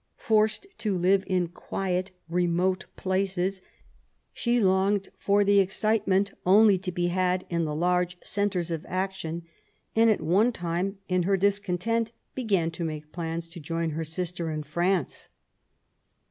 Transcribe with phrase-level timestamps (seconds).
[0.17, 3.61] Forced to live in quiet, remote places,
[4.33, 9.43] she longed for the excitement only to be had in the large centres of action,
[9.95, 14.03] and at one time, in her discon tent, began to make plans to join her
[14.03, 15.29] sister in France.